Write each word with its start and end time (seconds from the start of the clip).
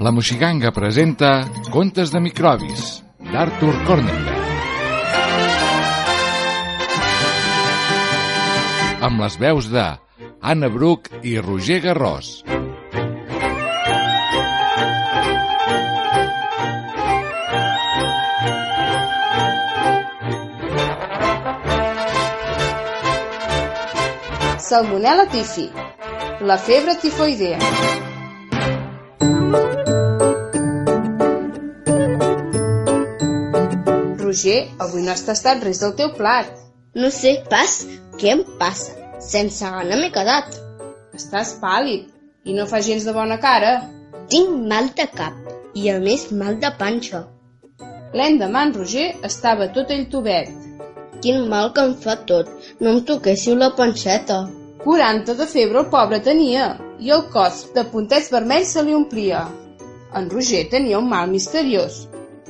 La 0.00 0.10
Moixiganga 0.16 0.70
presenta 0.72 1.44
Contes 1.68 2.08
de 2.08 2.20
microbis, 2.24 3.02
d'Arthur 3.20 3.74
Cornenberg. 3.84 4.38
Amb 9.04 9.20
les 9.20 9.36
veus 9.42 9.68
de 9.68 9.84
Anna 10.40 10.70
Bruc 10.72 11.10
i 11.20 11.36
Roger 11.44 11.82
Garrós. 11.84 12.30
Salmonella 24.70 25.28
tifi, 25.28 25.68
la 26.40 26.56
febre 26.56 26.96
tifoidea. 27.04 28.09
Roger, 34.30 34.68
avui 34.78 35.02
no 35.02 35.10
has 35.10 35.24
tastat 35.26 35.64
res 35.66 35.80
del 35.82 35.94
teu 35.98 36.12
plat. 36.14 36.50
No 36.94 37.08
sé 37.10 37.32
pas 37.50 37.72
què 38.20 38.28
em 38.36 38.42
passa. 38.60 38.92
Sense 39.28 39.70
gana 39.74 39.96
m'he 39.98 40.10
quedat. 40.14 40.54
Estàs 41.18 41.56
pàl·lid 41.62 42.06
i 42.46 42.54
no 42.54 42.66
fa 42.70 42.80
gens 42.88 43.04
de 43.08 43.14
bona 43.16 43.38
cara. 43.42 43.72
Tinc 44.30 44.52
mal 44.72 44.92
de 45.00 45.06
cap 45.20 45.34
i 45.74 45.90
a 45.90 45.98
més 46.04 46.28
mal 46.42 46.60
de 46.62 46.70
panxa. 46.82 47.24
L'endemà 48.14 48.62
en 48.68 48.74
Roger 48.76 49.08
estava 49.30 49.68
tot 49.74 49.90
ell 49.96 50.06
tubet. 50.12 50.54
Quin 51.24 51.48
mal 51.50 51.72
que 51.74 51.82
em 51.88 51.96
fa 52.04 52.14
tot. 52.30 52.46
No 52.78 52.94
em 52.94 53.02
toquéssiu 53.10 53.58
la 53.58 53.72
panceta. 53.82 54.38
40 54.84 55.36
de 55.42 55.46
febre 55.56 55.82
el 55.82 55.90
pobre 55.92 56.22
tenia 56.30 56.70
i 57.00 57.10
el 57.16 57.24
cos 57.32 57.64
de 57.74 57.84
puntets 57.92 58.28
vermells 58.32 58.74
se 58.76 58.84
li 58.84 58.94
omplia. 58.96 59.46
En 60.16 60.28
Roger 60.30 60.66
tenia 60.72 60.98
un 60.98 61.08
mal 61.08 61.30
misteriós. 61.32 62.04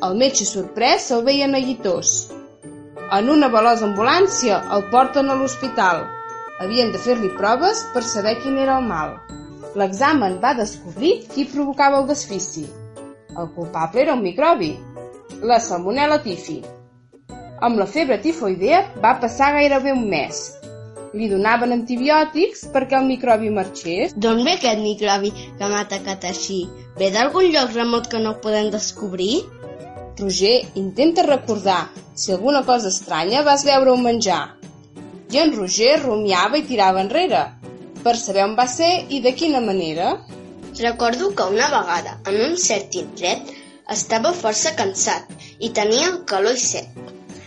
El 0.07 0.17
metge 0.21 0.47
sorprès 0.49 1.07
se'l 1.11 1.25
veia 1.27 1.49
neguitós. 1.51 2.13
En 3.17 3.31
una 3.35 3.51
veloç 3.53 3.85
ambulància 3.87 4.61
el 4.77 4.87
porten 4.93 5.31
a 5.31 5.37
l'hospital. 5.39 6.05
Havien 6.61 6.93
de 6.93 7.01
fer-li 7.01 7.31
proves 7.39 7.85
per 7.95 8.03
saber 8.07 8.37
quin 8.43 8.59
era 8.59 8.79
el 8.81 8.87
mal. 8.89 9.17
L'examen 9.81 10.39
va 10.43 10.57
descobrir 10.59 11.13
qui 11.31 11.47
provocava 11.49 12.01
el 12.03 12.09
desfici. 12.11 12.67
El 13.39 13.51
culpable 13.55 14.03
era 14.03 14.15
un 14.19 14.25
microbi, 14.27 14.73
la 15.43 15.61
salmonella 15.63 16.19
tifi. 16.25 16.61
Amb 17.61 17.79
la 17.79 17.87
febre 17.87 18.19
tifoidea 18.25 18.81
va 19.05 19.19
passar 19.23 19.53
gairebé 19.59 19.93
un 19.95 20.09
mes. 20.11 20.60
Li 21.19 21.27
donaven 21.31 21.73
antibiòtics 21.75 22.69
perquè 22.75 22.99
el 23.01 23.09
microbi 23.09 23.51
marxés. 23.55 24.13
D'on 24.15 24.45
ve 24.47 24.55
aquest 24.59 24.83
microbi 24.83 25.33
que 25.35 25.71
m'ha 25.71 25.81
atacat 25.85 26.27
així? 26.29 26.61
Ve 27.01 27.09
d'algun 27.15 27.49
lloc 27.55 27.75
remot 27.75 28.07
que 28.13 28.21
no 28.23 28.37
podem 28.45 28.71
descobrir? 28.71 29.41
Roger 30.21 30.55
intenta 30.79 31.25
recordar 31.27 31.81
si 32.15 32.33
alguna 32.33 32.63
cosa 32.63 32.93
estranya 32.95 33.43
vas 33.43 33.65
veure 33.65 33.93
un 33.93 34.05
menjar. 34.07 34.43
I 35.35 35.43
en 35.43 35.55
Roger 35.57 35.97
rumiava 36.03 36.59
i 36.59 36.67
tirava 36.69 37.03
enrere, 37.03 37.43
per 38.05 38.17
saber 38.19 38.45
on 38.45 38.57
va 38.59 38.67
ser 38.71 38.91
i 39.09 39.21
de 39.25 39.33
quina 39.41 39.61
manera. 39.65 40.17
Recordo 40.79 41.35
que 41.35 41.47
una 41.55 41.71
vegada, 41.75 42.19
en 42.31 42.41
un 42.47 42.57
cert 42.57 42.95
indret, 43.01 43.51
estava 43.95 44.35
força 44.41 44.77
cansat 44.79 45.31
i 45.59 45.71
tenia 45.79 46.11
calor 46.33 46.59
i 46.59 46.67
set. 46.67 47.01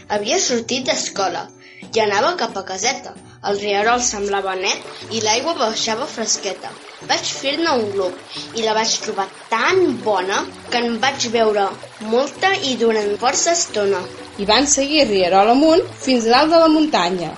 Havia 0.09 0.39
sortit 0.43 0.89
d'escola 0.89 1.47
i 1.93 2.01
anava 2.03 2.35
cap 2.41 2.57
a 2.59 2.65
caseta. 2.67 3.13
El 3.49 3.57
rierol 3.59 3.99
semblava 3.99 4.53
net 4.55 5.11
i 5.11 5.19
l'aigua 5.23 5.53
baixava 5.59 6.05
fresqueta. 6.07 6.69
Vaig 7.09 7.31
fer-ne 7.39 7.73
un 7.79 7.89
glob 7.95 8.37
i 8.55 8.63
la 8.63 8.75
vaig 8.77 8.93
trobar 9.03 9.25
tan 9.49 9.81
bona 10.05 10.37
que 10.71 10.79
en 10.79 10.95
vaig 11.01 11.25
beure 11.33 11.65
molta 12.13 12.53
i 12.69 12.77
durant 12.83 13.11
força 13.23 13.51
estona. 13.57 13.99
I 14.39 14.47
van 14.51 14.69
seguir 14.75 15.09
rierol 15.09 15.51
amunt 15.55 15.83
fins 16.05 16.29
a 16.29 16.37
dalt 16.37 16.55
de 16.55 16.61
la 16.63 16.71
muntanya, 16.75 17.33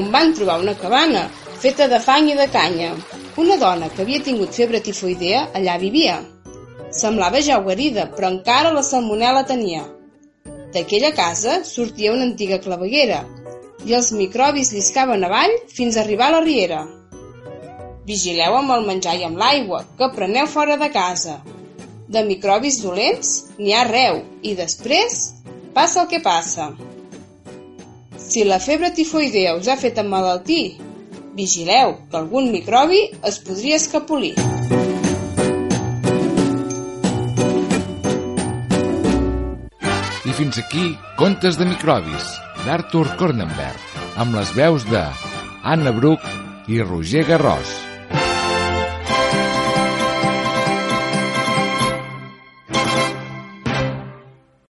on 0.00 0.10
van 0.16 0.34
trobar 0.34 0.58
una 0.64 0.74
cabana 0.80 1.28
feta 1.62 1.86
de 1.94 2.02
fang 2.08 2.32
i 2.32 2.36
de 2.40 2.48
canya. 2.56 2.90
Una 3.44 3.60
dona 3.62 3.92
que 3.94 4.02
havia 4.02 4.26
tingut 4.26 4.58
febre 4.58 4.82
tifoidea 4.82 5.46
allà 5.60 5.78
vivia. 5.78 6.18
Semblava 6.90 7.38
ja 7.42 7.62
guarida, 7.62 8.10
però 8.10 8.34
encara 8.34 8.74
la 8.74 8.82
salmonella 8.82 9.46
tenia. 9.46 9.86
D'aquella 10.74 11.14
casa 11.14 11.60
sortia 11.62 12.12
una 12.12 12.26
antiga 12.26 12.58
claveguera 12.58 13.22
i 13.84 13.94
els 13.96 14.10
microbis 14.16 14.72
lliscaven 14.72 15.24
avall 15.26 15.54
fins 15.68 15.96
a 15.96 16.02
arribar 16.04 16.30
a 16.30 16.36
la 16.38 16.44
riera. 16.44 16.80
Vigileu 18.08 18.56
amb 18.58 18.72
el 18.76 18.86
menjar 18.88 19.14
i 19.20 19.24
amb 19.26 19.40
l'aigua, 19.40 19.84
que 19.98 20.10
preneu 20.16 20.48
fora 20.48 20.76
de 20.80 20.90
casa. 20.92 21.38
De 22.08 22.24
microbis 22.24 22.80
dolents 22.84 23.30
n'hi 23.58 23.72
ha 23.72 23.84
arreu 23.84 24.20
i 24.42 24.54
després 24.56 25.20
passa 25.76 26.04
el 26.04 26.10
que 26.12 26.20
passa. 26.24 26.72
Si 28.20 28.44
la 28.44 28.60
febre 28.60 28.90
tifoidea 28.94 29.54
us 29.56 29.68
ha 29.68 29.76
fet 29.80 30.00
emmalaltir, 30.00 30.76
vigileu 31.36 31.96
que 32.10 32.20
algun 32.20 32.50
microbi 32.52 33.02
es 33.22 33.40
podria 33.46 33.80
escapolir. 33.80 34.34
I 40.24 40.32
fins 40.38 40.58
aquí 40.58 40.88
Contes 41.18 41.58
de 41.60 41.68
microbis, 41.68 42.32
d'Arthur 42.64 43.06
Cornenberg, 43.20 43.80
amb 44.16 44.36
les 44.38 44.52
veus 44.56 44.86
de 44.88 45.04
Anna 45.62 45.92
Bruc 45.92 46.24
i 46.72 46.80
Roger 46.80 47.26
Garrós. 47.28 47.83